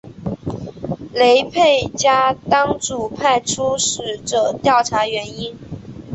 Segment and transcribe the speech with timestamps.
[1.13, 5.55] 雷沛家当主派出使者调查原因。